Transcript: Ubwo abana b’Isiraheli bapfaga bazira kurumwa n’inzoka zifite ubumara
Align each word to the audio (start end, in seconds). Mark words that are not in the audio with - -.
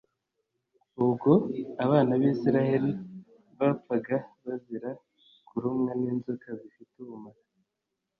Ubwo 1.03 1.31
abana 1.83 2.11
b’Isiraheli 2.19 2.91
bapfaga 3.59 4.15
bazira 4.43 4.89
kurumwa 5.47 5.91
n’inzoka 5.99 6.49
zifite 6.61 6.93
ubumara 7.03 7.41